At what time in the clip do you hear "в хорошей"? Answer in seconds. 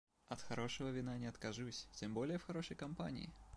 2.39-2.75